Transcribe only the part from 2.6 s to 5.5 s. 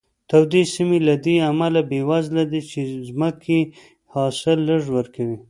چې ځمکې یې حاصل لږ ورکوي.